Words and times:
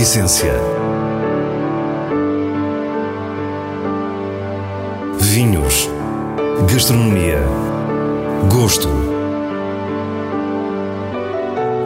essência. 0.00 0.54
Vinhos. 5.18 5.90
Gastronomia. 6.72 7.42
Gosto. 8.50 8.88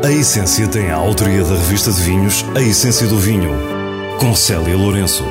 A 0.04 0.12
Essência 0.12 0.68
tem 0.68 0.90
a 0.90 0.96
autoria 0.96 1.43
da 1.43 1.57
revista 1.57 1.90
de 1.90 2.00
vinhos 2.03 2.45
A 2.54 2.61
Essência 2.61 3.08
do 3.08 3.18
Vinho, 3.18 3.50
com 4.21 4.32
Célia 4.36 4.76
Lourenço. 4.76 5.25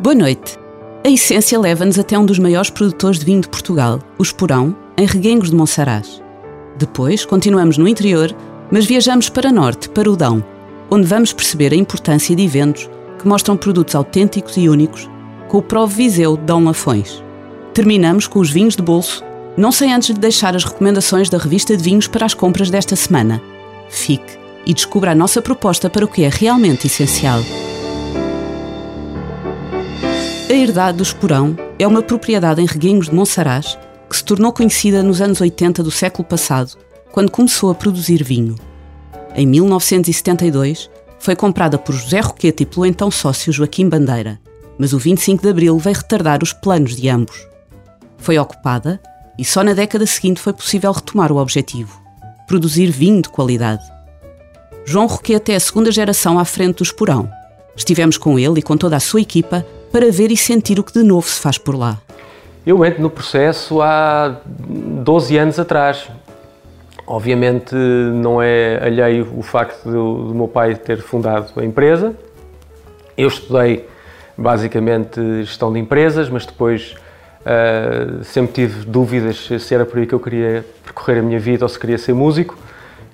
Boa 0.00 0.14
noite. 0.14 0.58
A 1.04 1.08
Essência 1.08 1.58
leva-nos 1.60 2.00
até 2.00 2.18
um 2.18 2.26
dos 2.26 2.40
maiores 2.40 2.70
produtores 2.70 3.20
de 3.20 3.24
vinho 3.24 3.42
de 3.42 3.48
Portugal, 3.48 4.00
o 4.18 4.22
Esporão, 4.22 4.81
em 5.02 5.06
Reguengos 5.06 5.50
de 5.50 5.56
Monsaraz. 5.56 6.22
Depois, 6.78 7.24
continuamos 7.24 7.76
no 7.76 7.88
interior, 7.88 8.32
mas 8.70 8.86
viajamos 8.86 9.28
para 9.28 9.50
norte, 9.50 9.88
para 9.88 10.08
o 10.08 10.16
Dão, 10.16 10.44
onde 10.88 11.08
vamos 11.08 11.32
perceber 11.32 11.72
a 11.72 11.76
importância 11.76 12.36
de 12.36 12.44
eventos 12.44 12.88
que 13.18 13.26
mostram 13.26 13.56
produtos 13.56 13.96
autênticos 13.96 14.56
e 14.56 14.68
únicos, 14.68 15.10
com 15.48 15.58
o 15.58 15.62
Prove 15.62 15.92
Viseu 15.92 16.36
de 16.36 16.44
Dão 16.44 16.62
Lafões. 16.62 17.20
Terminamos 17.74 18.28
com 18.28 18.38
os 18.38 18.48
vinhos 18.48 18.76
de 18.76 18.82
bolso, 18.82 19.24
não 19.56 19.72
sem 19.72 19.92
antes 19.92 20.14
de 20.14 20.20
deixar 20.20 20.54
as 20.54 20.62
recomendações 20.62 21.28
da 21.28 21.36
revista 21.36 21.76
de 21.76 21.82
vinhos 21.82 22.06
para 22.06 22.24
as 22.24 22.32
compras 22.32 22.70
desta 22.70 22.94
semana. 22.94 23.42
Fique 23.88 24.38
e 24.64 24.72
descubra 24.72 25.10
a 25.10 25.16
nossa 25.16 25.42
proposta 25.42 25.90
para 25.90 26.04
o 26.04 26.08
que 26.08 26.22
é 26.22 26.28
realmente 26.28 26.86
essencial. 26.86 27.40
A 30.48 30.52
herdade 30.52 30.98
do 30.98 31.02
Esporão 31.02 31.56
é 31.76 31.88
uma 31.88 32.02
propriedade 32.02 32.62
em 32.62 32.66
Reguengos 32.66 33.08
de 33.08 33.16
Monsaraz 33.16 33.76
que 34.12 34.18
se 34.18 34.24
tornou 34.24 34.52
conhecida 34.52 35.02
nos 35.02 35.22
anos 35.22 35.40
80 35.40 35.82
do 35.82 35.90
século 35.90 36.28
passado, 36.28 36.76
quando 37.10 37.30
começou 37.30 37.70
a 37.70 37.74
produzir 37.74 38.22
vinho. 38.22 38.56
Em 39.34 39.46
1972, 39.46 40.90
foi 41.18 41.34
comprada 41.34 41.78
por 41.78 41.94
José 41.94 42.20
Roquete 42.20 42.64
e 42.64 42.66
pelo 42.66 42.84
então 42.84 43.10
sócio 43.10 43.50
Joaquim 43.50 43.88
Bandeira, 43.88 44.38
mas 44.78 44.92
o 44.92 44.98
25 44.98 45.42
de 45.42 45.48
Abril 45.48 45.78
veio 45.78 45.96
retardar 45.96 46.42
os 46.42 46.52
planos 46.52 46.94
de 46.94 47.08
ambos. 47.08 47.48
Foi 48.18 48.38
ocupada 48.38 49.00
e 49.38 49.46
só 49.46 49.64
na 49.64 49.72
década 49.72 50.04
seguinte 50.04 50.42
foi 50.42 50.52
possível 50.52 50.92
retomar 50.92 51.32
o 51.32 51.38
objetivo: 51.38 51.98
produzir 52.46 52.90
vinho 52.90 53.22
de 53.22 53.30
qualidade. 53.30 53.82
João 54.84 55.06
Roquete 55.06 55.52
é 55.52 55.56
a 55.56 55.60
segunda 55.60 55.90
geração 55.90 56.38
à 56.38 56.44
frente 56.44 56.76
do 56.76 56.82
Esporão. 56.82 57.30
Estivemos 57.74 58.18
com 58.18 58.38
ele 58.38 58.60
e 58.60 58.62
com 58.62 58.76
toda 58.76 58.94
a 58.94 59.00
sua 59.00 59.22
equipa 59.22 59.66
para 59.90 60.12
ver 60.12 60.30
e 60.30 60.36
sentir 60.36 60.78
o 60.78 60.84
que 60.84 60.92
de 60.92 61.02
novo 61.02 61.26
se 61.26 61.40
faz 61.40 61.56
por 61.56 61.74
lá. 61.74 61.98
Eu 62.64 62.84
entro 62.84 63.02
no 63.02 63.10
processo 63.10 63.82
há 63.82 64.36
12 64.46 65.36
anos 65.36 65.58
atrás. 65.58 66.08
Obviamente 67.04 67.74
não 67.74 68.40
é 68.40 68.80
alheio 68.80 69.28
o 69.36 69.42
facto 69.42 69.84
do, 69.84 70.28
do 70.28 70.34
meu 70.34 70.46
pai 70.46 70.76
ter 70.76 70.98
fundado 70.98 71.48
a 71.56 71.64
empresa. 71.64 72.14
Eu 73.18 73.26
estudei 73.26 73.88
basicamente 74.38 75.20
gestão 75.42 75.72
de 75.72 75.80
empresas, 75.80 76.30
mas 76.30 76.46
depois 76.46 76.94
uh, 77.40 78.22
sempre 78.22 78.52
tive 78.52 78.86
dúvidas 78.86 79.48
se 79.58 79.74
era 79.74 79.84
por 79.84 79.98
aí 79.98 80.06
que 80.06 80.14
eu 80.14 80.20
queria 80.20 80.64
percorrer 80.84 81.18
a 81.18 81.22
minha 81.22 81.40
vida 81.40 81.64
ou 81.64 81.68
se 81.68 81.76
queria 81.76 81.98
ser 81.98 82.14
músico. 82.14 82.56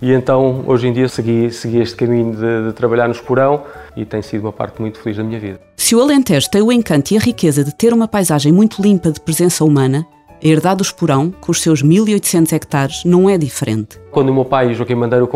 E 0.01 0.13
então, 0.13 0.63
hoje 0.67 0.87
em 0.87 0.93
dia, 0.93 1.09
segui, 1.09 1.51
segui 1.51 1.81
este 1.81 1.97
caminho 1.97 2.35
de, 2.35 2.69
de, 2.69 2.73
trabalhar 2.73 3.09
no 3.09 3.15
Esporão 3.15 3.65
e 3.97 4.05
tem 4.05 4.23
sido 4.23 4.43
uma 4.43 4.53
parte 4.53 4.81
muito 4.81 4.99
feliz 4.99 5.17
da 5.17 5.25
minha 5.25 5.41
vida. 5.41 5.61
Se 5.77 5.97
o 5.97 6.01
Alentejo 6.01 6.49
tem 6.51 6.63
o 6.63 6.71
encanto 6.71 7.13
e 7.13 7.17
a 7.17 7.21
riqueza 7.21 7.65
de 7.65 7.75
ter 7.75 7.93
uma 7.93 8.07
paisagem 8.07 8.53
muito 8.53 8.81
limpa 8.81 9.11
de 9.11 9.21
presença 9.21 9.65
humana, 9.65 10.07
a 10.43 10.47
herdade 10.47 10.77
do 10.77 10.83
Esporão, 10.83 11.33
com 11.41 11.51
os 11.51 11.61
seus 11.61 11.83
1.800 11.83 12.53
hectares, 12.53 13.05
não 13.05 13.29
é 13.29 13.37
diferente. 13.37 13.99
Quando 14.13 14.29
o 14.29 14.35
meu 14.35 14.45
pai 14.45 14.69
e 14.69 14.71
o 14.71 14.75
Joaquim 14.75 14.95
Mandeiro 14.95 15.29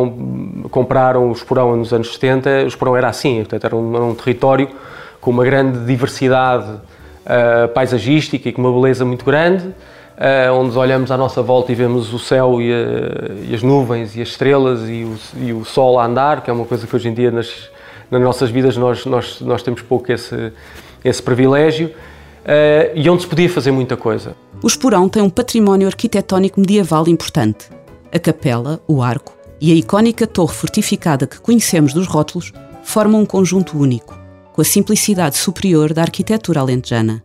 compraram 0.70 1.28
o 1.28 1.32
Esporão 1.32 1.74
nos 1.76 1.92
anos 1.92 2.12
70, 2.12 2.64
o 2.64 2.68
Esporão 2.68 2.96
era 2.96 3.08
assim, 3.08 3.38
portanto, 3.38 3.64
era 3.64 3.76
um, 3.76 3.94
era 3.96 4.04
um 4.04 4.14
território 4.14 4.68
com 5.20 5.32
uma 5.32 5.44
grande 5.44 5.84
diversidade 5.84 6.70
uh, 6.70 7.68
paisagística 7.74 8.48
e 8.48 8.52
com 8.52 8.62
uma 8.62 8.72
beleza 8.72 9.04
muito 9.04 9.24
grande, 9.24 9.74
uh, 10.16 10.52
onde 10.54 10.76
olhamos 10.76 11.10
à 11.10 11.16
nossa 11.16 11.42
volta 11.42 11.72
e 11.72 11.74
vemos 11.74 12.12
o 12.12 12.18
céu 12.18 12.60
e, 12.60 12.72
a, 12.72 13.50
e 13.50 13.54
as 13.54 13.62
nuvens 13.62 14.16
e 14.16 14.22
as 14.22 14.28
estrelas 14.28 14.88
e 14.88 15.04
o, 15.04 15.16
e 15.40 15.52
o, 15.52 15.64
sol 15.64 15.98
a 15.98 16.06
andar, 16.06 16.42
que 16.42 16.50
é 16.50 16.52
uma 16.52 16.64
coisa 16.64 16.86
que 16.86 16.94
hoje 16.94 17.08
em 17.08 17.14
dia 17.14 17.30
nas, 17.30 17.70
nas 18.10 18.20
nossas 18.20 18.50
vidas 18.50 18.76
nós, 18.76 19.04
nós, 19.06 19.40
nós 19.40 19.62
temos 19.62 19.82
pouco 19.82 20.12
esse, 20.12 20.52
esse 21.04 21.22
privilégio, 21.22 21.88
uh, 21.88 22.92
e 22.94 23.08
onde 23.08 23.22
se 23.22 23.28
podia 23.28 23.48
fazer 23.48 23.70
muita 23.70 23.96
coisa. 23.96 24.34
O 24.62 24.66
Esporão 24.66 25.08
tem 25.08 25.22
um 25.22 25.30
património 25.30 25.86
arquitetónico 25.86 26.60
medieval 26.60 27.08
importante. 27.08 27.68
A 28.14 28.18
capela, 28.18 28.80
o 28.86 29.02
arco 29.02 29.32
e 29.60 29.72
a 29.72 29.74
icónica 29.74 30.26
torre 30.26 30.54
fortificada 30.54 31.26
que 31.26 31.40
conhecemos 31.40 31.94
dos 31.94 32.06
rótulos 32.06 32.52
formam 32.82 33.20
um 33.20 33.26
conjunto 33.26 33.78
único, 33.78 34.18
com 34.52 34.60
a 34.60 34.64
simplicidade 34.64 35.36
superior 35.36 35.92
da 35.94 36.02
arquitetura 36.02 36.60
alentejana. 36.60 37.22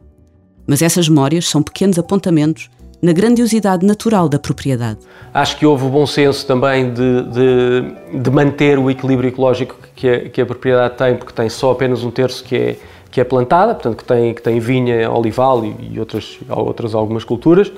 Mas 0.65 0.81
essas 0.81 1.09
memórias 1.09 1.47
são 1.47 1.63
pequenos 1.63 1.97
apontamentos 1.97 2.69
na 3.01 3.13
grandiosidade 3.13 3.85
natural 3.85 4.27
da 4.27 4.39
propriedade. 4.39 4.99
Acho 5.33 5.57
que 5.57 5.65
houve 5.65 5.85
o 5.85 5.89
bom 5.89 6.07
senso 6.07 6.45
também 6.45 6.91
de, 6.91 7.23
de, 7.23 8.21
de 8.21 8.31
manter 8.31 8.79
o 8.79 8.89
equilíbrio 8.89 9.29
ecológico 9.29 9.75
que 9.95 10.09
a, 10.09 10.29
que 10.29 10.41
a, 10.41 10.45
propriedade 10.45 10.95
tem, 10.95 11.15
porque 11.15 11.33
tem 11.33 11.49
só 11.49 11.71
apenas 11.71 12.03
um 12.03 12.11
terço 12.11 12.43
que 12.43 12.55
é, 12.55 12.75
que 13.11 13.21
é 13.21 13.23
plantada, 13.23 13.73
portanto 13.73 13.97
que 13.97 14.05
tem, 14.05 14.33
que 14.33 14.41
tem 14.41 14.59
vinha, 14.59 15.09
olival 15.11 15.63
e, 15.63 15.93
e 15.93 15.99
outras, 15.99 16.39
outras 16.49 16.95
algumas 16.95 17.23
culturas 17.23 17.71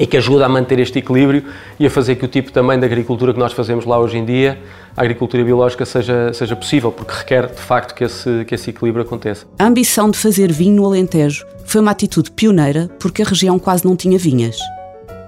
e 0.00 0.06
que 0.06 0.16
ajuda 0.16 0.46
a 0.46 0.48
manter 0.48 0.78
este 0.78 0.98
equilíbrio 0.98 1.44
e 1.78 1.86
a 1.86 1.90
fazer 1.90 2.16
que 2.16 2.24
o 2.24 2.28
tipo 2.28 2.50
também 2.50 2.78
de 2.78 2.86
agricultura 2.86 3.34
que 3.34 3.38
nós 3.38 3.52
fazemos 3.52 3.84
lá 3.84 3.98
hoje 3.98 4.16
em 4.16 4.24
dia, 4.24 4.58
a 4.96 5.02
agricultura 5.02 5.44
biológica, 5.44 5.84
seja, 5.84 6.32
seja 6.32 6.56
possível, 6.56 6.90
porque 6.90 7.12
requer 7.12 7.48
de 7.48 7.60
facto 7.60 7.94
que 7.94 8.04
esse, 8.04 8.46
que 8.46 8.54
esse 8.54 8.70
equilíbrio 8.70 9.04
aconteça. 9.04 9.44
A 9.58 9.66
ambição 9.66 10.10
de 10.10 10.16
fazer 10.16 10.50
vinho 10.50 10.76
no 10.76 10.86
Alentejo 10.86 11.44
foi 11.66 11.82
uma 11.82 11.90
atitude 11.90 12.30
pioneira 12.30 12.88
porque 12.98 13.20
a 13.20 13.26
região 13.26 13.58
quase 13.58 13.84
não 13.84 13.94
tinha 13.94 14.18
vinhas. 14.18 14.56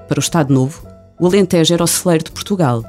Para 0.08 0.18
o 0.18 0.22
Estado 0.22 0.52
Novo, 0.52 0.86
o 1.20 1.26
Alentejo 1.26 1.74
era 1.74 1.84
o 1.84 1.86
celeiro 1.86 2.24
de 2.24 2.30
Portugal 2.30 2.82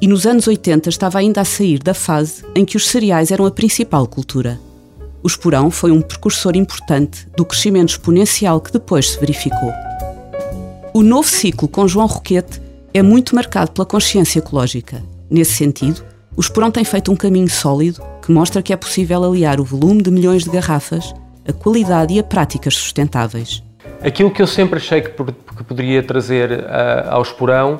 e 0.00 0.08
nos 0.08 0.26
anos 0.26 0.46
80 0.46 0.88
estava 0.88 1.18
ainda 1.18 1.42
a 1.42 1.44
sair 1.44 1.78
da 1.80 1.92
fase 1.92 2.46
em 2.54 2.64
que 2.64 2.78
os 2.78 2.88
cereais 2.88 3.30
eram 3.30 3.44
a 3.44 3.50
principal 3.50 4.06
cultura. 4.06 4.58
O 5.22 5.26
esporão 5.26 5.70
foi 5.70 5.90
um 5.90 6.00
precursor 6.00 6.56
importante 6.56 7.28
do 7.36 7.44
crescimento 7.44 7.90
exponencial 7.90 8.58
que 8.58 8.72
depois 8.72 9.10
se 9.10 9.20
verificou. 9.20 9.72
O 10.96 11.02
novo 11.02 11.28
ciclo 11.28 11.68
com 11.68 11.86
João 11.86 12.06
Roquete 12.06 12.58
é 12.94 13.02
muito 13.02 13.34
marcado 13.34 13.70
pela 13.70 13.84
consciência 13.84 14.38
ecológica. 14.38 15.02
Nesse 15.28 15.52
sentido, 15.52 16.02
o 16.34 16.40
Esporão 16.40 16.70
tem 16.70 16.84
feito 16.86 17.12
um 17.12 17.14
caminho 17.14 17.50
sólido 17.50 18.00
que 18.22 18.32
mostra 18.32 18.62
que 18.62 18.72
é 18.72 18.76
possível 18.76 19.22
aliar 19.22 19.60
o 19.60 19.64
volume 19.64 20.00
de 20.00 20.10
milhões 20.10 20.44
de 20.44 20.48
garrafas, 20.48 21.14
a 21.46 21.52
qualidade 21.52 22.14
e 22.14 22.18
a 22.18 22.24
práticas 22.24 22.76
sustentáveis. 22.76 23.62
Aquilo 24.00 24.30
que 24.30 24.40
eu 24.40 24.46
sempre 24.46 24.78
achei 24.78 25.02
que, 25.02 25.10
que 25.10 25.64
poderia 25.64 26.02
trazer 26.02 26.50
uh, 26.50 27.10
ao 27.10 27.20
Esporão 27.20 27.76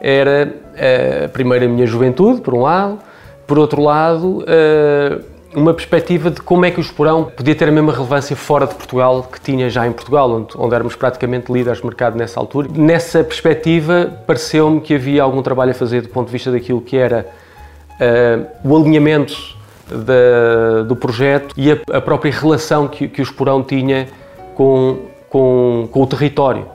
era, 0.00 0.54
uh, 0.54 1.28
primeiro, 1.30 1.64
a 1.64 1.68
minha 1.68 1.88
juventude, 1.88 2.40
por 2.40 2.54
um 2.54 2.60
lado, 2.60 3.00
por 3.48 3.58
outro 3.58 3.82
lado, 3.82 4.44
uh, 4.44 5.24
uma 5.54 5.74
perspectiva 5.74 6.30
de 6.30 6.40
como 6.40 6.64
é 6.64 6.70
que 6.70 6.78
o 6.78 6.80
esporão 6.80 7.24
podia 7.24 7.54
ter 7.54 7.68
a 7.68 7.72
mesma 7.72 7.92
relevância 7.92 8.36
fora 8.36 8.66
de 8.66 8.74
Portugal 8.74 9.22
que 9.24 9.40
tinha 9.40 9.68
já 9.68 9.86
em 9.86 9.92
Portugal, 9.92 10.30
onde, 10.30 10.48
onde 10.56 10.74
éramos 10.74 10.94
praticamente 10.94 11.52
líderes 11.52 11.80
de 11.80 11.86
mercado 11.86 12.16
nessa 12.16 12.38
altura. 12.38 12.68
Nessa 12.72 13.24
perspectiva, 13.24 14.12
pareceu-me 14.26 14.80
que 14.80 14.94
havia 14.94 15.22
algum 15.22 15.42
trabalho 15.42 15.72
a 15.72 15.74
fazer 15.74 16.02
do 16.02 16.08
ponto 16.08 16.26
de 16.26 16.32
vista 16.32 16.52
daquilo 16.52 16.80
que 16.80 16.96
era 16.96 17.26
uh, 18.00 18.68
o 18.68 18.76
alinhamento 18.76 19.58
do 20.86 20.94
projeto 20.94 21.52
e 21.56 21.72
a, 21.72 21.78
a 21.92 22.00
própria 22.00 22.32
relação 22.32 22.86
que, 22.86 23.08
que, 23.08 23.20
o 23.20 23.24
esporão 23.24 23.60
tinha 23.60 24.06
com, 24.54 24.98
com, 25.28 25.88
com 25.90 26.02
o 26.02 26.06
território. 26.06 26.66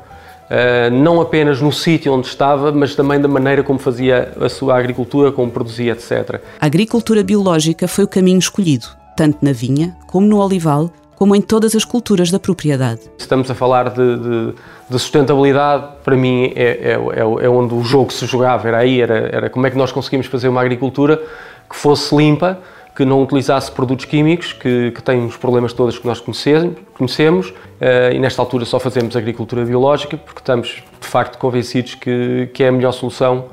Uh, 0.45 0.91
não 0.91 1.19
apenas 1.19 1.59
no 1.59 1.71
sítio 1.71 2.13
onde 2.13 2.27
estava, 2.27 2.71
mas 2.71 2.95
também 2.95 3.19
da 3.19 3.27
maneira 3.27 3.63
como 3.63 3.79
fazia 3.79 4.31
a 4.39 4.47
sua 4.47 4.77
agricultura, 4.77 5.31
como 5.31 5.51
produzia, 5.51 5.93
etc. 5.93 6.39
A 6.59 6.65
agricultura 6.65 7.23
biológica 7.23 7.87
foi 7.87 8.03
o 8.03 8.07
caminho 8.07 8.37
escolhido, 8.37 8.87
tanto 9.17 9.39
na 9.41 9.51
vinha 9.51 9.95
como 10.07 10.27
no 10.27 10.37
olival, 10.37 10.91
como 11.15 11.35
em 11.35 11.41
todas 11.41 11.75
as 11.75 11.83
culturas 11.83 12.29
da 12.29 12.39
propriedade. 12.39 13.01
Estamos 13.17 13.49
a 13.49 13.55
falar 13.55 13.89
de, 13.89 14.17
de, 14.17 14.53
de 14.89 14.99
sustentabilidade, 14.99 15.87
para 16.03 16.15
mim 16.15 16.51
é, 16.55 16.63
é, 16.63 16.91
é, 16.91 17.45
é, 17.45 17.49
onde 17.49 17.73
o 17.73 17.83
jogo 17.83 18.11
se 18.13 18.25
jogava, 18.25 18.67
era 18.67 18.77
aí, 18.79 19.01
era, 19.01 19.29
era 19.31 19.49
como 19.49 19.65
é 19.65 19.71
que 19.71 19.77
nós 19.77 19.91
conseguimos 19.91 20.27
fazer 20.27 20.47
uma 20.47 20.61
agricultura 20.61 21.21
que 21.69 21.75
fosse 21.75 22.15
limpa, 22.15 22.59
que 22.95 23.03
não 23.03 23.21
utilizasse 23.21 23.71
produtos 23.71 24.05
químicos, 24.05 24.53
que, 24.53 24.91
que 24.91 25.03
têm 25.03 25.25
os 25.25 25.35
problemas 25.35 25.73
todos 25.73 25.99
que 25.99 26.07
nós 26.07 26.19
conhecemos, 26.19 26.75
conhecemos 26.93 27.49
uh, 27.49 28.13
e 28.13 28.19
nesta 28.19 28.41
altura 28.41 28.63
só 28.63 28.79
fazemos 28.79 29.15
agricultura 29.17 29.65
biológica 29.65 30.17
porque 30.17 30.39
estamos 30.39 30.81
de 31.01 31.07
facto 31.07 31.37
convencidos 31.37 31.95
que, 31.95 32.49
que 32.53 32.63
é 32.63 32.69
a 32.69 32.71
melhor 32.71 32.93
solução 32.93 33.47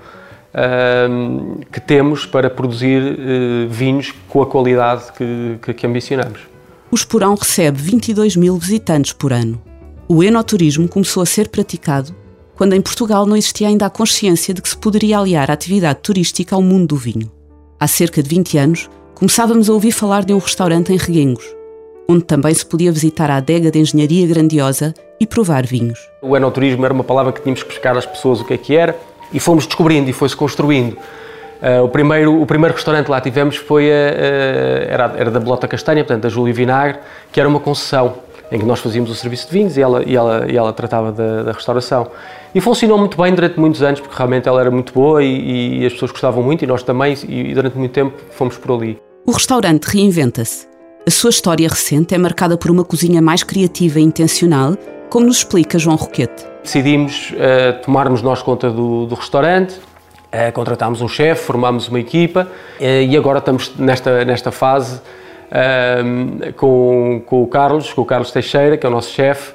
uh, 0.54 1.60
que 1.72 1.80
temos 1.80 2.24
para 2.24 2.48
produzir 2.48 3.02
uh, 3.02 3.68
vinhos 3.68 4.14
com 4.28 4.42
a 4.42 4.46
qualidade 4.46 5.12
que, 5.12 5.72
que 5.72 5.86
ambicionamos. 5.86 6.40
O 6.90 6.94
Esporão 6.94 7.34
recebe 7.34 7.80
22 7.80 8.36
mil 8.36 8.56
visitantes 8.56 9.12
por 9.12 9.32
ano. 9.32 9.60
O 10.08 10.22
enoturismo 10.22 10.86
começou 10.86 11.22
a 11.22 11.26
ser 11.26 11.48
praticado 11.48 12.14
quando 12.54 12.74
em 12.74 12.80
Portugal 12.80 13.26
não 13.26 13.36
existia 13.36 13.66
ainda 13.66 13.86
a 13.86 13.90
consciência 13.90 14.54
de 14.54 14.62
que 14.62 14.68
se 14.68 14.76
poderia 14.76 15.18
aliar 15.18 15.50
a 15.50 15.54
atividade 15.54 16.00
turística 16.00 16.54
ao 16.54 16.62
mundo 16.62 16.88
do 16.88 16.96
vinho. 16.96 17.28
Há 17.80 17.88
cerca 17.88 18.22
de 18.22 18.28
20 18.28 18.58
anos, 18.58 18.90
começávamos 19.22 19.70
a 19.70 19.72
ouvir 19.72 19.92
falar 19.92 20.24
de 20.24 20.34
um 20.34 20.38
restaurante 20.38 20.92
em 20.92 20.96
Reguengos, 20.96 21.44
onde 22.08 22.24
também 22.24 22.52
se 22.52 22.66
podia 22.66 22.90
visitar 22.90 23.30
a 23.30 23.36
adega 23.36 23.70
de 23.70 23.78
engenharia 23.78 24.26
grandiosa 24.26 24.92
e 25.20 25.28
provar 25.28 25.64
vinhos. 25.64 26.00
O 26.20 26.36
enoturismo 26.36 26.84
era 26.84 26.92
uma 26.92 27.04
palavra 27.04 27.30
que 27.30 27.40
tínhamos 27.40 27.62
que 27.62 27.68
pescar 27.68 27.96
às 27.96 28.04
pessoas 28.04 28.40
o 28.40 28.44
que 28.44 28.54
é 28.54 28.58
que 28.58 28.74
era 28.74 28.96
e 29.32 29.38
fomos 29.38 29.64
descobrindo 29.64 30.10
e 30.10 30.12
foi-se 30.12 30.34
construindo. 30.34 30.94
Uh, 30.94 31.84
o, 31.84 31.88
primeiro, 31.88 32.42
o 32.42 32.44
primeiro 32.44 32.74
restaurante 32.74 33.06
lá 33.06 33.20
tivemos 33.20 33.54
foi 33.54 33.92
a, 33.92 33.94
era, 33.94 35.14
era 35.16 35.30
da 35.30 35.38
Bolota 35.38 35.68
Castanha, 35.68 36.02
portanto 36.02 36.24
da 36.24 36.28
Júlia 36.28 36.52
Vinagre, 36.52 36.98
que 37.30 37.38
era 37.38 37.48
uma 37.48 37.60
concessão 37.60 38.14
em 38.50 38.58
que 38.58 38.66
nós 38.66 38.80
fazíamos 38.80 39.08
o 39.08 39.14
serviço 39.14 39.46
de 39.46 39.52
vinhos 39.52 39.76
e 39.76 39.82
ela, 39.82 40.02
e 40.04 40.16
ela, 40.16 40.50
e 40.50 40.56
ela 40.56 40.72
tratava 40.72 41.12
da, 41.12 41.44
da 41.44 41.52
restauração. 41.52 42.10
E 42.52 42.60
funcionou 42.60 42.98
muito 42.98 43.16
bem 43.16 43.32
durante 43.32 43.60
muitos 43.60 43.84
anos, 43.84 44.00
porque 44.00 44.16
realmente 44.16 44.48
ela 44.48 44.60
era 44.60 44.70
muito 44.70 44.92
boa 44.92 45.22
e, 45.22 45.82
e 45.82 45.86
as 45.86 45.92
pessoas 45.92 46.10
gostavam 46.10 46.42
muito 46.42 46.64
e 46.64 46.66
nós 46.66 46.82
também, 46.82 47.16
e 47.28 47.54
durante 47.54 47.78
muito 47.78 47.92
tempo 47.92 48.20
fomos 48.32 48.58
por 48.58 48.72
ali. 48.72 48.98
O 49.24 49.30
restaurante 49.30 49.84
reinventa-se. 49.84 50.66
A 51.06 51.10
sua 51.10 51.30
história 51.30 51.68
recente 51.68 52.12
é 52.12 52.18
marcada 52.18 52.56
por 52.56 52.72
uma 52.72 52.84
cozinha 52.84 53.22
mais 53.22 53.44
criativa 53.44 54.00
e 54.00 54.02
intencional, 54.02 54.76
como 55.08 55.26
nos 55.26 55.36
explica 55.36 55.78
João 55.78 55.94
Roquete. 55.94 56.44
Decidimos 56.60 57.30
uh, 57.30 57.80
tomarmos 57.84 58.20
nós 58.20 58.42
conta 58.42 58.68
do, 58.68 59.06
do 59.06 59.14
restaurante, 59.14 59.80
Uh, 60.32 60.50
contratámos 60.50 61.02
um 61.02 61.08
chefe, 61.08 61.44
formámos 61.44 61.88
uma 61.88 62.00
equipa 62.00 62.48
uh, 62.80 62.82
e 62.82 63.14
agora 63.18 63.38
estamos 63.38 63.76
nesta, 63.76 64.24
nesta 64.24 64.50
fase 64.50 64.96
uh, 64.96 66.52
com, 66.54 67.22
com 67.26 67.42
o 67.42 67.46
Carlos, 67.46 67.92
com 67.92 68.00
o 68.00 68.06
Carlos 68.06 68.30
Teixeira, 68.30 68.78
que 68.78 68.86
é 68.86 68.88
o 68.88 68.92
nosso 68.92 69.12
chefe 69.12 69.52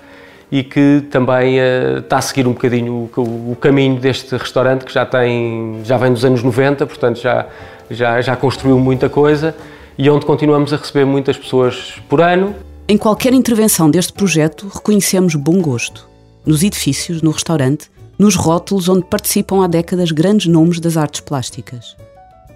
e 0.51 0.63
que 0.63 1.03
também 1.09 1.57
está 1.97 2.19
a 2.19 2.21
seguir 2.21 2.45
um 2.45 2.53
bocadinho 2.53 3.09
o, 3.17 3.21
o, 3.53 3.57
caminho 3.59 3.99
deste 3.99 4.37
restaurante 4.37 4.85
que 4.85 4.93
já 4.93 5.03
tem 5.03 5.81
já 5.83 5.97
vem 5.97 6.13
dos 6.13 6.23
anos 6.23 6.43
90, 6.43 6.85
portanto 6.85 7.19
já 7.19 7.47
já 7.89 8.21
já 8.21 8.35
construiu 8.35 8.79
muita 8.79 9.09
coisa 9.09 9.55
e 9.97 10.09
onde 10.09 10.25
continuamos 10.25 10.73
a 10.73 10.77
receber 10.77 11.05
muitas 11.05 11.37
pessoas 11.37 12.01
por 12.07 12.21
ano. 12.21 12.55
Em 12.87 12.97
qualquer 12.97 13.33
intervenção 13.33 13.89
deste 13.89 14.13
projeto 14.13 14.69
reconhecemos 14.73 15.35
bom 15.35 15.61
gosto. 15.61 16.07
Nos 16.45 16.63
edifícios, 16.63 17.21
no 17.21 17.31
restaurante, 17.31 17.89
nos 18.17 18.35
rótulos 18.35 18.87
onde 18.87 19.05
participam 19.05 19.63
há 19.63 19.67
décadas 19.67 20.11
grandes 20.11 20.47
nomes 20.47 20.79
das 20.79 20.95
artes 20.97 21.21
plásticas. 21.21 21.95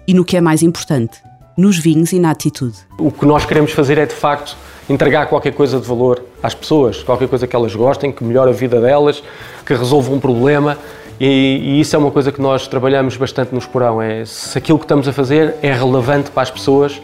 E 0.06 0.14
no 0.14 0.24
que 0.24 0.36
é 0.36 0.40
mais 0.40 0.62
importante, 0.62 1.18
nos 1.56 1.78
vinhos 1.78 2.12
e 2.12 2.18
na 2.18 2.30
atitude. 2.30 2.76
O 2.98 3.10
que 3.10 3.26
nós 3.26 3.44
queremos 3.44 3.72
fazer 3.72 3.98
é, 3.98 4.06
de 4.06 4.14
facto, 4.14 4.56
entregar 4.88 5.26
qualquer 5.26 5.52
coisa 5.52 5.78
de 5.78 5.86
valor 5.86 6.24
às 6.42 6.54
pessoas, 6.54 7.02
qualquer 7.02 7.28
coisa 7.28 7.46
que 7.46 7.54
elas 7.54 7.74
gostem, 7.74 8.10
que 8.10 8.24
melhore 8.24 8.50
a 8.50 8.54
vida 8.54 8.80
delas, 8.80 9.22
que 9.64 9.74
resolva 9.74 10.12
um 10.12 10.18
problema. 10.18 10.78
E, 11.20 11.26
e, 11.26 11.80
isso 11.80 11.94
é 11.94 11.98
uma 11.98 12.10
coisa 12.10 12.32
que 12.32 12.40
nós 12.40 12.66
trabalhamos 12.66 13.16
bastante 13.16 13.52
no 13.52 13.58
Esporão, 13.58 14.00
é 14.02 14.24
se 14.24 14.58
aquilo 14.58 14.78
que 14.78 14.84
estamos 14.84 15.06
a 15.06 15.12
fazer 15.12 15.54
é 15.62 15.72
relevante 15.72 16.30
para 16.30 16.42
as 16.42 16.50
pessoas 16.50 17.00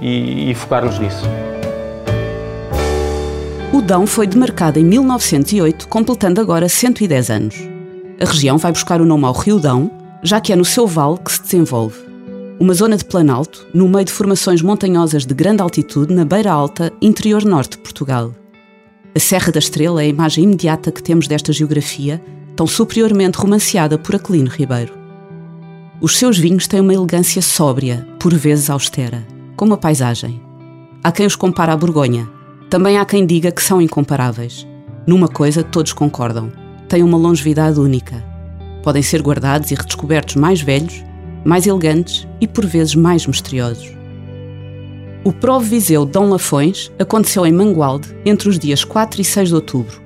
e, 0.00 0.50
e 0.50 0.54
focar-nos 0.54 0.98
nisso. 0.98 1.24
O 3.72 3.82
Dão 3.82 4.06
foi 4.06 4.26
demarcado 4.26 4.78
em 4.78 4.84
1908, 4.84 5.88
completando 5.88 6.40
agora 6.40 6.68
110 6.68 7.30
anos. 7.30 7.56
A 8.20 8.24
região 8.24 8.56
vai 8.56 8.72
buscar 8.72 9.00
o 9.00 9.04
nome 9.04 9.24
ao 9.24 9.32
Rio 9.32 9.58
Dão, 9.58 9.90
já 10.22 10.40
que 10.40 10.52
é 10.52 10.56
no 10.56 10.64
seu 10.64 10.86
vale 10.86 11.18
que 11.18 11.32
se 11.32 11.42
desenvolve. 11.42 11.98
Uma 12.58 12.72
zona 12.72 12.96
de 12.96 13.04
planalto, 13.04 13.66
no 13.74 13.86
meio 13.86 14.06
de 14.06 14.12
formações 14.12 14.62
montanhosas 14.62 15.26
de 15.26 15.34
grande 15.34 15.60
altitude 15.60 16.14
na 16.14 16.24
beira 16.24 16.50
alta, 16.50 16.90
interior 17.02 17.44
norte 17.44 17.72
de 17.72 17.82
Portugal. 17.82 18.32
A 19.14 19.18
Serra 19.18 19.52
da 19.52 19.58
Estrela 19.58 20.02
é 20.02 20.06
a 20.06 20.08
imagem 20.08 20.44
imediata 20.44 20.90
que 20.90 21.02
temos 21.02 21.28
desta 21.28 21.52
geografia, 21.52 22.22
tão 22.56 22.66
superiormente 22.66 23.36
romanceada 23.36 23.98
por 23.98 24.16
Aquilino 24.16 24.48
Ribeiro. 24.48 24.94
Os 26.00 26.16
seus 26.16 26.38
vinhos 26.38 26.66
têm 26.66 26.80
uma 26.80 26.94
elegância 26.94 27.42
sóbria, 27.42 28.08
por 28.18 28.34
vezes 28.34 28.70
austera, 28.70 29.26
como 29.54 29.74
a 29.74 29.76
paisagem. 29.76 30.40
Há 31.04 31.12
quem 31.12 31.26
os 31.26 31.36
compara 31.36 31.74
à 31.74 31.76
Borgonha. 31.76 32.28
Também 32.70 32.98
há 32.98 33.04
quem 33.04 33.26
diga 33.26 33.52
que 33.52 33.62
são 33.62 33.80
incomparáveis. 33.80 34.66
Numa 35.06 35.28
coisa 35.28 35.62
todos 35.62 35.92
concordam 35.92 36.50
têm 36.88 37.02
uma 37.02 37.18
longevidade 37.18 37.78
única. 37.78 38.24
Podem 38.82 39.02
ser 39.02 39.20
guardados 39.20 39.70
e 39.70 39.74
redescobertos 39.74 40.36
mais 40.36 40.60
velhos, 40.60 41.04
mais 41.44 41.66
elegantes 41.66 42.26
e 42.40 42.46
por 42.46 42.64
vezes 42.64 42.94
mais 42.94 43.26
misteriosos. 43.26 43.90
O 45.24 45.32
Prove 45.32 45.68
Viseu 45.68 46.04
Dom 46.04 46.30
Lafões 46.30 46.92
aconteceu 46.98 47.44
em 47.44 47.52
Mangualde 47.52 48.16
entre 48.24 48.48
os 48.48 48.58
dias 48.58 48.84
4 48.84 49.20
e 49.20 49.24
6 49.24 49.48
de 49.48 49.54
outubro 49.56 50.05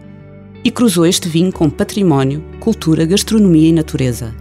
e 0.62 0.70
cruzou 0.70 1.06
este 1.06 1.28
vinho 1.28 1.52
com 1.52 1.70
património, 1.70 2.44
cultura, 2.60 3.06
gastronomia 3.06 3.68
e 3.68 3.72
natureza. 3.72 4.34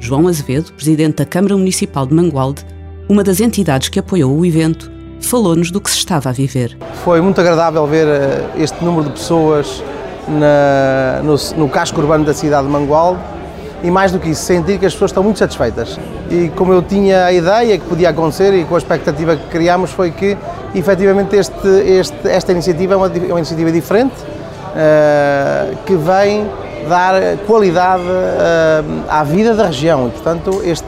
João 0.00 0.26
Azevedo, 0.26 0.72
presidente 0.72 1.16
da 1.18 1.24
Câmara 1.24 1.56
Municipal 1.56 2.06
de 2.06 2.14
Mangualde, 2.14 2.66
uma 3.08 3.22
das 3.22 3.40
entidades 3.40 3.88
que 3.88 4.00
apoiou 4.00 4.36
o 4.36 4.44
evento, 4.44 4.90
falou-nos 5.20 5.70
do 5.70 5.80
que 5.80 5.88
se 5.90 5.98
estava 5.98 6.30
a 6.30 6.32
viver. 6.32 6.76
Foi 7.04 7.20
muito 7.20 7.40
agradável 7.40 7.86
ver 7.86 8.08
eh, 8.08 8.44
este 8.56 8.84
número 8.84 9.04
de 9.04 9.12
pessoas 9.12 9.82
na, 10.26 11.22
no, 11.22 11.36
no 11.56 11.68
casco 11.68 12.00
urbano 12.00 12.24
da 12.24 12.34
cidade 12.34 12.66
de 12.66 12.72
Mangualde 12.72 13.20
e 13.84 13.90
mais 13.90 14.10
do 14.10 14.18
que 14.18 14.30
isso, 14.30 14.42
sentir 14.42 14.78
que 14.78 14.86
as 14.86 14.92
pessoas 14.92 15.10
estão 15.12 15.22
muito 15.22 15.38
satisfeitas. 15.38 15.98
E 16.30 16.48
como 16.56 16.72
eu 16.72 16.82
tinha 16.82 17.24
a 17.24 17.32
ideia 17.32 17.78
que 17.78 17.84
podia 17.86 18.08
acontecer 18.08 18.52
e 18.54 18.64
com 18.64 18.74
a 18.74 18.78
expectativa 18.78 19.36
que 19.36 19.46
criámos 19.48 19.90
foi 19.90 20.10
que 20.10 20.36
efetivamente 20.74 21.36
este, 21.36 21.68
este, 21.68 22.28
esta 22.28 22.50
iniciativa 22.50 22.94
é 22.94 22.96
uma, 22.96 23.06
é 23.06 23.32
uma 23.32 23.38
iniciativa 23.38 23.70
diferente 23.70 24.14
uh, 24.72 25.76
que 25.84 25.94
vem 25.94 26.46
dar 26.88 27.36
qualidade 27.46 28.02
uh, 28.02 29.04
à 29.08 29.22
vida 29.22 29.54
da 29.54 29.66
região 29.66 30.08
e 30.08 30.10
portanto 30.10 30.60
este, 30.64 30.86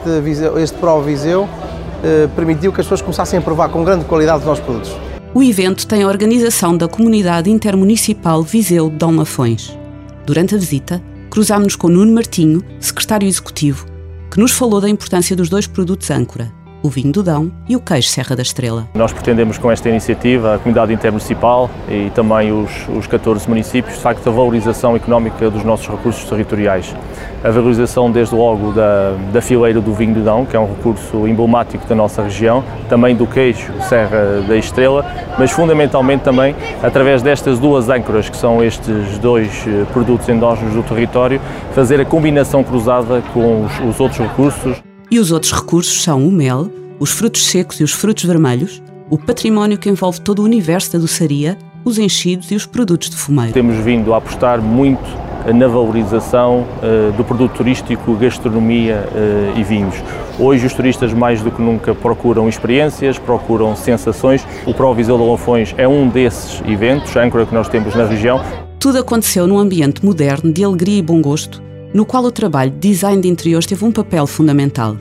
este 0.61 0.77
Pro 0.77 1.01
Viseu 1.01 1.43
uh, 1.43 2.29
permitiu 2.35 2.71
que 2.71 2.81
as 2.81 2.85
pessoas 2.85 3.01
começassem 3.01 3.39
a 3.39 3.41
provar 3.41 3.69
com 3.69 3.83
grande 3.83 4.05
qualidade 4.05 4.39
os 4.39 4.45
nossos 4.45 4.63
produtos. 4.63 4.95
O 5.33 5.43
evento 5.43 5.85
tem 5.85 6.03
a 6.03 6.07
organização 6.07 6.77
da 6.77 6.87
Comunidade 6.87 7.49
Intermunicipal 7.49 8.41
Viseu 8.41 8.89
de 8.89 8.95
Dom 8.95 9.17
Lafões. 9.17 9.77
Durante 10.25 10.55
a 10.55 10.57
visita, 10.57 11.01
cruzámos-nos 11.29 11.75
com 11.75 11.89
Nuno 11.89 12.13
Martinho, 12.13 12.63
secretário 12.79 13.27
executivo, 13.27 13.85
que 14.31 14.39
nos 14.39 14.51
falou 14.51 14.79
da 14.79 14.89
importância 14.89 15.35
dos 15.35 15.49
dois 15.49 15.67
produtos 15.67 16.09
âncora, 16.09 16.51
o 16.85 16.89
vinho 16.89 17.11
do 17.11 17.23
Dão 17.23 17.51
e 17.67 17.75
o 17.75 17.79
queijo 17.79 18.09
Serra 18.09 18.35
da 18.35 18.43
Estrela. 18.43 18.87
Nós 18.93 19.11
pretendemos 19.11 19.57
com 19.57 19.71
esta 19.71 19.89
iniciativa, 19.89 20.55
a 20.55 20.57
comunidade 20.59 20.93
intermunicipal 20.93 21.69
e 21.89 22.11
também 22.11 22.51
os, 22.51 22.71
os 22.95 23.07
14 23.07 23.49
municípios, 23.49 23.95
de 23.95 24.01
facto 24.01 24.27
a 24.27 24.31
valorização 24.31 24.95
económica 24.95 25.49
dos 25.49 25.63
nossos 25.63 25.87
recursos 25.87 26.23
territoriais. 26.29 26.95
A 27.43 27.49
valorização 27.49 28.11
desde 28.11 28.35
logo 28.35 28.71
da, 28.71 29.15
da 29.33 29.41
fileira 29.41 29.81
do 29.81 29.93
vinho 29.93 30.13
do 30.13 30.23
Dão, 30.23 30.45
que 30.45 30.55
é 30.55 30.59
um 30.59 30.67
recurso 30.67 31.27
emblemático 31.27 31.87
da 31.87 31.95
nossa 31.95 32.23
região, 32.23 32.63
também 32.87 33.15
do 33.15 33.25
queijo 33.25 33.73
Serra 33.89 34.43
da 34.47 34.55
Estrela, 34.55 35.05
mas 35.37 35.51
fundamentalmente 35.51 36.23
também 36.23 36.55
através 36.83 37.21
destas 37.21 37.59
duas 37.59 37.89
âncoras, 37.89 38.29
que 38.29 38.37
são 38.37 38.63
estes 38.63 39.17
dois 39.19 39.49
eh, 39.67 39.85
produtos 39.91 40.27
endógenos 40.29 40.73
do 40.73 40.83
território, 40.83 41.41
fazer 41.73 41.99
a 41.99 42.05
combinação 42.05 42.63
cruzada 42.63 43.23
com 43.33 43.65
os, 43.65 43.79
os 43.79 43.99
outros 43.99 44.19
recursos. 44.19 44.81
E 45.09 45.19
os 45.19 45.31
outros 45.31 45.51
recursos 45.51 46.01
são 46.01 46.27
o 46.27 46.31
mel, 46.31 46.69
os 46.99 47.11
frutos 47.11 47.45
secos 47.45 47.79
e 47.79 47.83
os 47.83 47.91
frutos 47.91 48.23
vermelhos, 48.23 48.81
o 49.09 49.17
património 49.17 49.77
que 49.77 49.89
envolve 49.89 50.21
todo 50.21 50.39
o 50.39 50.43
universo 50.43 50.93
da 50.93 50.99
doçaria, 50.99 51.57
os 51.83 51.97
enchidos 51.97 52.49
e 52.51 52.55
os 52.55 52.65
produtos 52.65 53.09
de 53.09 53.15
fumeiro. 53.15 53.53
Temos 53.53 53.75
vindo 53.77 54.13
a 54.13 54.17
apostar 54.17 54.61
muito 54.61 55.25
na 55.53 55.67
valorização 55.67 56.65
uh, 56.81 57.11
do 57.11 57.23
produto 57.23 57.53
turístico, 57.53 58.15
gastronomia 58.15 59.07
uh, 59.11 59.59
e 59.59 59.63
vinhos. 59.63 59.93
Hoje 60.39 60.65
os 60.65 60.73
turistas 60.73 61.13
mais 61.13 61.41
do 61.41 61.51
que 61.51 61.61
nunca 61.61 61.93
procuram 61.93 62.49
experiências, 62.49 63.19
procuram 63.19 63.75
sensações. 63.75 64.45
O 64.65 64.73
Provisão 64.73 65.17
de 65.17 65.23
Lafões 65.23 65.75
é 65.77 65.87
um 65.87 66.07
desses 66.07 66.61
eventos, 66.67 67.15
a 67.15 67.23
âncora 67.23 67.45
que 67.45 67.53
nós 67.53 67.69
temos 67.69 67.93
na 67.93 68.05
região. 68.05 68.43
Tudo 68.79 68.97
aconteceu 68.97 69.45
num 69.45 69.59
ambiente 69.59 70.03
moderno 70.03 70.51
de 70.51 70.63
alegria 70.63 70.97
e 70.97 71.01
bom 71.01 71.21
gosto, 71.21 71.61
no 71.93 72.05
qual 72.05 72.23
o 72.23 72.31
trabalho 72.31 72.71
de 72.71 72.89
design 72.89 73.21
de 73.21 73.27
interiores 73.27 73.67
teve 73.67 73.85
um 73.85 73.91
papel 73.91 74.25
fundamental. 74.25 74.97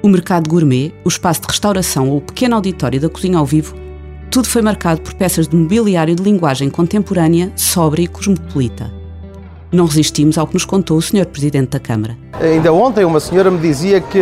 O 0.00 0.08
mercado 0.08 0.48
gourmet, 0.48 0.94
o 1.04 1.08
espaço 1.08 1.40
de 1.40 1.48
restauração 1.48 2.08
ou 2.08 2.18
o 2.18 2.20
pequeno 2.20 2.54
auditório 2.54 3.00
da 3.00 3.08
cozinha 3.08 3.36
ao 3.36 3.44
vivo, 3.44 3.74
tudo 4.30 4.46
foi 4.46 4.62
marcado 4.62 5.00
por 5.00 5.12
peças 5.14 5.48
de 5.48 5.56
mobiliário 5.56 6.14
de 6.14 6.22
linguagem 6.22 6.70
contemporânea, 6.70 7.50
sóbria 7.56 8.04
e 8.04 8.06
cosmopolita. 8.06 8.92
Não 9.72 9.86
resistimos 9.86 10.38
ao 10.38 10.46
que 10.46 10.54
nos 10.54 10.64
contou 10.64 10.98
o 10.98 11.02
Sr. 11.02 11.26
Presidente 11.26 11.70
da 11.70 11.80
Câmara. 11.80 12.16
Ainda 12.40 12.72
ontem 12.72 13.04
uma 13.04 13.18
senhora 13.18 13.50
me 13.50 13.58
dizia 13.58 14.00
que 14.00 14.20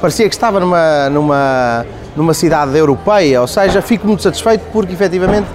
parecia 0.00 0.28
que 0.28 0.34
estava 0.34 0.60
numa, 0.60 1.10
numa, 1.10 1.86
numa 2.16 2.32
cidade 2.32 2.78
europeia, 2.78 3.40
ou 3.40 3.48
seja, 3.48 3.82
fico 3.82 4.06
muito 4.06 4.22
satisfeito 4.22 4.62
porque 4.72 4.92
efetivamente 4.92 5.48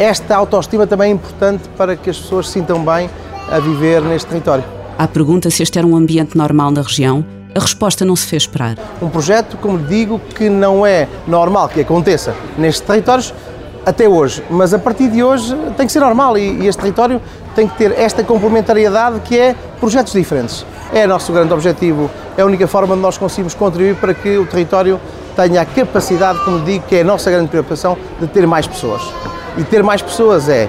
esta 0.00 0.34
autoestima 0.34 0.84
também 0.84 1.12
é 1.12 1.14
importante 1.14 1.68
para 1.76 1.94
que 1.94 2.10
as 2.10 2.18
pessoas 2.18 2.48
se 2.48 2.54
sintam 2.54 2.84
bem 2.84 3.08
a 3.48 3.60
viver 3.60 4.02
neste 4.02 4.26
território. 4.28 4.64
À 4.98 5.06
pergunta 5.06 5.48
se 5.48 5.62
este 5.62 5.78
era 5.78 5.86
um 5.86 5.94
ambiente 5.94 6.36
normal 6.36 6.72
na 6.72 6.82
região, 6.82 7.24
a 7.54 7.60
resposta 7.60 8.04
não 8.04 8.16
se 8.16 8.26
fez 8.26 8.42
esperar. 8.42 8.76
Um 9.00 9.08
projeto, 9.08 9.56
como 9.58 9.78
digo, 9.78 10.18
que 10.18 10.48
não 10.48 10.84
é 10.84 11.08
normal 11.26 11.68
que 11.68 11.80
aconteça 11.80 12.34
nestes 12.58 12.80
territórios, 12.80 13.32
até 13.86 14.08
hoje, 14.08 14.42
mas 14.50 14.72
a 14.72 14.78
partir 14.78 15.08
de 15.08 15.22
hoje 15.22 15.54
tem 15.76 15.86
que 15.86 15.92
ser 15.92 16.00
normal 16.00 16.38
e, 16.38 16.62
e 16.62 16.66
este 16.66 16.80
território 16.80 17.20
tem 17.54 17.68
que 17.68 17.76
ter 17.76 17.92
esta 17.98 18.24
complementariedade 18.24 19.20
que 19.20 19.38
é 19.38 19.54
projetos 19.78 20.12
diferentes. 20.12 20.64
É 20.92 21.06
nosso 21.06 21.32
grande 21.32 21.52
objetivo, 21.52 22.10
é 22.36 22.42
a 22.42 22.46
única 22.46 22.66
forma 22.66 22.94
de 22.94 23.02
nós 23.02 23.18
conseguirmos 23.18 23.54
contribuir 23.54 23.94
para 23.96 24.14
que 24.14 24.38
o 24.38 24.46
território 24.46 24.98
tenha 25.36 25.60
a 25.60 25.66
capacidade, 25.66 26.38
como 26.44 26.60
digo, 26.60 26.84
que 26.86 26.96
é 26.96 27.00
a 27.02 27.04
nossa 27.04 27.30
grande 27.30 27.48
preocupação, 27.48 27.96
de 28.20 28.26
ter 28.26 28.46
mais 28.46 28.66
pessoas. 28.66 29.02
E 29.56 29.64
ter 29.64 29.82
mais 29.82 30.00
pessoas 30.00 30.48
é 30.48 30.68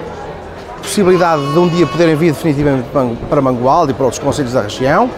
possibilidade 0.82 1.52
de 1.52 1.58
um 1.58 1.68
dia 1.68 1.86
poderem 1.86 2.14
vir 2.14 2.32
definitivamente 2.32 2.88
para 3.28 3.40
Mangualde 3.40 3.92
e 3.92 3.94
para 3.94 4.04
outros 4.04 4.22
conselhos 4.22 4.52
da 4.52 4.62
região, 4.62 5.10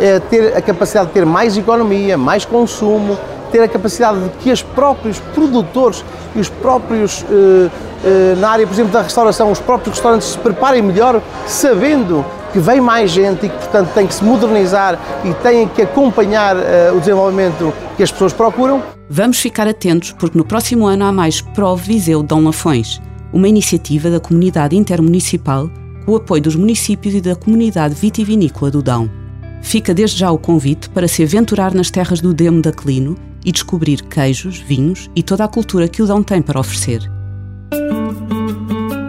é 0.00 0.18
ter 0.18 0.56
a 0.56 0.62
capacidade 0.62 1.08
de 1.08 1.12
ter 1.12 1.26
mais 1.26 1.56
economia, 1.56 2.16
mais 2.16 2.44
consumo, 2.44 3.18
ter 3.52 3.60
a 3.60 3.68
capacidade 3.68 4.18
de 4.20 4.30
que 4.38 4.50
os 4.50 4.62
próprios 4.62 5.18
produtores 5.34 6.04
e 6.34 6.40
os 6.40 6.48
próprios, 6.48 7.24
eh, 7.30 7.70
eh, 8.04 8.34
na 8.38 8.50
área, 8.50 8.66
por 8.66 8.72
exemplo, 8.72 8.92
da 8.92 9.02
restauração, 9.02 9.50
os 9.50 9.60
próprios 9.60 9.96
restaurantes 9.96 10.28
se 10.28 10.38
preparem 10.38 10.80
melhor, 10.82 11.20
sabendo 11.46 12.24
que 12.52 12.58
vem 12.58 12.80
mais 12.80 13.10
gente 13.10 13.46
e 13.46 13.48
que, 13.48 13.56
portanto, 13.56 13.90
tem 13.92 14.06
que 14.06 14.14
se 14.14 14.24
modernizar 14.24 14.98
e 15.24 15.32
têm 15.34 15.68
que 15.68 15.82
acompanhar 15.82 16.56
uh, 16.56 16.96
o 16.96 17.00
desenvolvimento 17.00 17.72
que 17.96 18.02
as 18.02 18.10
pessoas 18.10 18.32
procuram. 18.32 18.82
Vamos 19.08 19.38
ficar 19.38 19.68
atentos 19.68 20.12
porque 20.12 20.36
no 20.36 20.44
próximo 20.44 20.86
ano 20.86 21.04
há 21.04 21.12
mais 21.12 21.40
Pro 21.40 21.76
Viseu 21.76 22.22
Dom 22.22 22.44
Lafões, 22.44 23.00
uma 23.32 23.48
iniciativa 23.48 24.10
da 24.10 24.18
comunidade 24.18 24.76
intermunicipal 24.76 25.70
com 26.04 26.12
o 26.12 26.16
apoio 26.16 26.42
dos 26.42 26.56
municípios 26.56 27.14
e 27.14 27.20
da 27.20 27.36
comunidade 27.36 27.94
vitivinícola 27.94 28.70
do 28.70 28.82
Dão. 28.82 29.19
Fica 29.62 29.94
desde 29.94 30.18
já 30.18 30.30
o 30.30 30.38
convite 30.38 30.88
para 30.90 31.08
se 31.08 31.22
aventurar 31.22 31.74
nas 31.74 31.90
terras 31.90 32.20
do 32.20 32.34
Demo 32.34 32.60
da 32.60 32.72
Clino 32.72 33.16
e 33.44 33.52
descobrir 33.52 34.02
queijos, 34.02 34.58
vinhos 34.58 35.10
e 35.14 35.22
toda 35.22 35.44
a 35.44 35.48
cultura 35.48 35.88
que 35.88 36.02
o 36.02 36.06
Dão 36.06 36.22
tem 36.22 36.42
para 36.42 36.60
oferecer. 36.60 37.10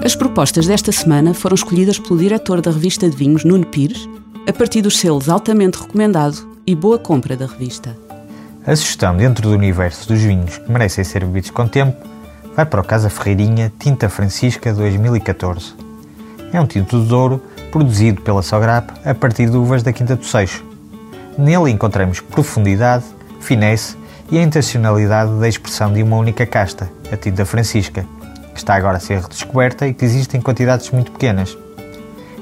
As 0.03 0.15
propostas 0.15 0.67
desta 0.67 0.91
semana 0.91 1.33
foram 1.33 1.55
escolhidas 1.55 1.99
pelo 1.99 2.19
diretor 2.19 2.61
da 2.61 2.71
revista 2.71 3.09
de 3.09 3.15
vinhos, 3.15 3.43
Nuno 3.43 3.65
Pires, 3.65 4.09
a 4.47 4.53
partir 4.53 4.81
dos 4.81 4.97
selos 4.97 5.29
altamente 5.29 5.79
recomendado 5.79 6.37
e 6.65 6.75
boa 6.75 6.97
compra 6.97 7.35
da 7.35 7.45
revista. 7.45 7.95
A 8.65 8.75
sugestão 8.75 9.15
dentro 9.15 9.49
do 9.49 9.55
universo 9.55 10.07
dos 10.07 10.21
vinhos 10.21 10.57
que 10.57 10.71
merecem 10.71 11.03
ser 11.03 11.25
bebidos 11.25 11.49
com 11.49 11.67
tempo 11.67 12.07
vai 12.55 12.65
para 12.65 12.81
o 12.81 12.83
Casa 12.83 13.09
Ferreirinha 13.09 13.71
Tinta 13.79 14.09
Francisca 14.09 14.73
2014. 14.73 15.73
É 16.53 16.59
um 16.59 16.67
tinto 16.67 17.03
de 17.03 17.13
ouro 17.13 17.41
produzido 17.71 18.21
pela 18.21 18.41
Sograp 18.41 18.91
a 19.03 19.15
partir 19.15 19.49
de 19.49 19.57
uvas 19.57 19.81
da 19.81 19.93
Quinta 19.93 20.15
do 20.15 20.25
Seixo. 20.25 20.63
Nele 21.37 21.71
encontramos 21.71 22.19
profundidade, 22.19 23.05
finesse 23.39 23.97
e 24.29 24.37
a 24.37 24.43
intencionalidade 24.43 25.31
da 25.39 25.47
expressão 25.47 25.91
de 25.91 26.03
uma 26.03 26.17
única 26.17 26.45
casta, 26.45 26.89
a 27.11 27.17
tinta 27.17 27.45
francisca, 27.45 28.05
que 28.53 28.57
está 28.57 28.75
agora 28.75 28.97
a 28.97 28.99
ser 28.99 29.19
redescoberta 29.21 29.87
e 29.87 29.93
que 29.93 30.05
existe 30.05 30.37
em 30.37 30.41
quantidades 30.41 30.89
muito 30.91 31.11
pequenas. 31.11 31.57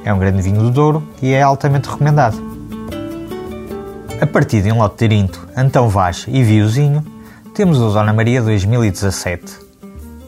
É 0.03 0.13
um 0.13 0.19
grande 0.19 0.41
vinho 0.41 0.62
do 0.62 0.71
Douro 0.71 1.07
e 1.21 1.33
é 1.33 1.41
altamente 1.41 1.89
recomendado. 1.89 2.38
A 4.21 4.27
partir 4.27 4.62
de 4.62 4.71
um 4.71 4.79
lote 4.79 4.98
de 4.98 5.05
Irinto, 5.05 5.48
Antão 5.55 5.88
Vaz 5.88 6.25
e 6.27 6.43
Viozinho, 6.43 7.03
temos 7.53 7.79
o 7.79 7.91
Dona 7.91 8.13
Maria 8.13 8.41
2017, 8.41 9.59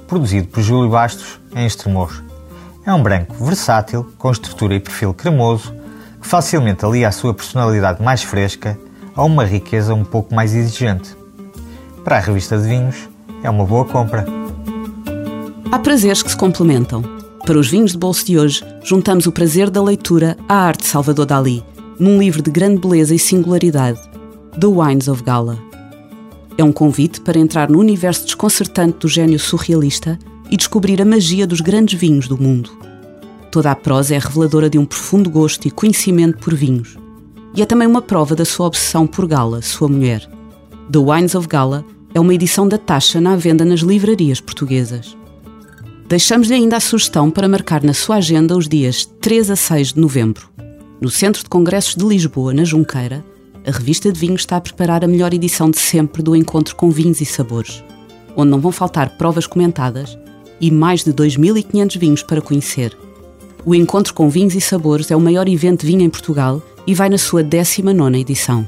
produzido 0.08 0.48
por 0.48 0.62
Júlio 0.62 0.90
Bastos 0.90 1.40
em 1.56 1.66
Estremoz. 1.66 2.31
É 2.84 2.92
um 2.92 3.04
branco 3.04 3.36
versátil, 3.46 4.12
com 4.18 4.32
estrutura 4.32 4.74
e 4.74 4.80
perfil 4.80 5.14
cremoso, 5.14 5.72
que 6.20 6.28
facilmente 6.28 6.84
alia 6.84 7.08
a 7.08 7.12
sua 7.12 7.32
personalidade 7.32 8.02
mais 8.02 8.24
fresca 8.24 8.78
a 9.16 9.24
uma 9.24 9.46
riqueza 9.46 9.94
um 9.94 10.04
pouco 10.04 10.34
mais 10.34 10.56
exigente. 10.56 11.16
Para 12.04 12.18
a 12.18 12.20
revista 12.20 12.58
de 12.58 12.68
vinhos, 12.68 13.08
é 13.44 13.50
uma 13.52 13.66
boa 13.66 13.86
compra. 13.86 14.26
Há 15.72 15.78
prazeres 15.78 16.24
que 16.24 16.32
se 16.32 16.38
complementam. 16.38 17.04
Para 17.46 17.60
os 17.60 17.70
vinhos 17.70 17.92
de 17.92 18.00
bolso 18.00 18.26
de 18.26 18.40
hoje, 18.40 18.64
juntamos 18.84 19.28
o 19.28 19.32
prazer 19.32 19.70
da 19.70 19.82
leitura 19.82 20.36
à 20.50 20.56
arte 20.66 20.82
de 20.82 20.88
Salvador 20.88 21.28
Dali, 21.28 21.64
num 22.00 22.18
livro 22.18 22.42
de 22.42 22.50
grande 22.50 22.82
beleza 22.82 23.14
e 23.14 23.20
singularidade, 23.20 24.00
The 24.60 24.68
Wines 24.68 25.08
of 25.08 25.22
Gala. 25.22 25.60
É 26.58 26.64
um 26.64 26.72
convite 26.72 27.22
para 27.22 27.38
entrar 27.38 27.70
no 27.70 27.80
universo 27.80 28.26
desconcertante 28.26 28.98
do 28.98 29.08
gênio 29.08 29.40
surrealista 29.40 30.18
e 30.52 30.58
descobrir 30.58 31.02
a 31.02 31.06
magia 31.06 31.48
dos 31.48 31.62
grandes 31.62 31.98
vinhos 31.98 32.28
do 32.28 32.38
mundo. 32.38 32.70
Toda 33.50 33.72
a 33.72 33.76
prosa 33.76 34.16
é 34.16 34.20
reveladora 34.20 34.70
de 34.70 34.78
um 34.78 34.86
profundo 34.86 35.30
gosto 35.30 35.66
e 35.66 35.72
conhecimento 35.72 36.38
por 36.40 36.54
vinhos. 36.54 36.98
E 37.56 37.62
é 37.62 37.66
também 37.66 37.88
uma 37.88 38.02
prova 38.02 38.36
da 38.36 38.46
sua 38.46 38.68
obsessão 38.68 39.08
por 39.08 39.26
Gala, 39.26 39.62
sua 39.62 39.88
mulher. 39.88 40.30
The 40.92 41.00
Wines 41.00 41.36
of 41.36 41.48
Gala 41.48 41.86
é 42.14 42.20
uma 42.20 42.34
edição 42.34 42.68
da 42.68 42.78
taxa 42.78 43.22
na 43.22 43.36
venda 43.36 43.64
nas 43.64 43.80
livrarias 43.80 44.42
portuguesas. 44.42 45.18
Deixamos-lhe 46.08 46.54
ainda 46.54 46.76
a 46.76 46.82
sugestão 46.82 47.32
para 47.32 47.48
marcar 47.48 47.84
na 47.84 47.94
sua 47.94 48.18
agenda 48.18 48.58
os 48.58 48.68
dias 48.68 49.06
3 49.22 49.52
a 49.52 49.56
6 49.56 49.94
de 49.94 50.00
novembro. 50.02 50.50
No 51.00 51.10
Centro 51.10 51.42
de 51.42 51.50
Congressos 51.50 51.96
de 51.96 52.06
Lisboa, 52.06 52.54
na 52.54 52.66
Junqueira, 52.66 53.24
a 53.66 53.72
revista 53.72 54.12
de 54.12 54.20
vinhos 54.20 54.42
está 54.42 54.58
a 54.58 54.62
preparar 54.62 55.04
a 55.04 55.08
melhor 55.08 55.34
edição 55.34 55.70
de 55.70 55.80
sempre 55.80 56.22
do 56.22 56.36
Encontro 56.36 56.76
com 56.76 56.92
Vinhos 56.92 57.22
e 57.22 57.26
Sabores, 57.26 57.84
onde 58.36 58.52
não 58.52 58.60
vão 58.60 58.72
faltar 58.72 59.18
provas 59.18 59.48
comentadas 59.48 60.18
e 60.62 60.70
mais 60.72 61.04
de 61.04 61.12
2.500 61.12 61.98
vinhos 61.98 62.24
para 62.24 62.42
conhecer. 62.42 62.96
O 63.66 63.76
Encontro 63.76 64.14
com 64.14 64.30
Vinhos 64.30 64.56
e 64.56 64.62
Sabores 64.62 65.12
é 65.12 65.16
o 65.16 65.20
maior 65.20 65.48
evento 65.48 65.86
vinho 65.86 66.02
em 66.02 66.10
Portugal 66.10 66.62
e 66.86 66.94
vai 66.96 67.10
na 67.10 67.18
sua 67.18 67.44
19ª 67.44 68.20
edição. 68.20 68.68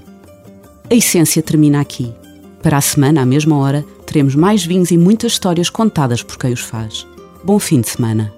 A 0.89 0.95
essência 0.95 1.41
termina 1.41 1.79
aqui. 1.79 2.13
Para 2.61 2.77
a 2.77 2.81
semana, 2.81 3.21
à 3.21 3.25
mesma 3.25 3.57
hora, 3.57 3.85
teremos 4.05 4.35
mais 4.35 4.65
vinhos 4.65 4.91
e 4.91 4.97
muitas 4.97 5.33
histórias 5.33 5.69
contadas 5.69 6.23
por 6.23 6.37
quem 6.37 6.53
os 6.53 6.61
faz. 6.61 7.05
Bom 7.43 7.59
fim 7.59 7.81
de 7.81 7.89
semana. 7.89 8.33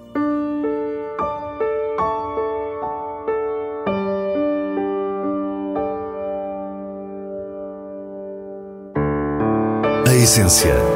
A 10.06 10.14
essência. 10.14 10.95